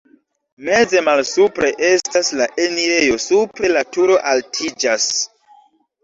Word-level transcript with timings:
Meze 0.67 1.01
malsupre 1.07 1.67
estas 1.89 2.31
la 2.39 2.47
enirejo, 2.63 3.17
supre 3.25 3.69
la 3.73 3.83
turo 3.97 4.17
altiĝas. 4.31 5.07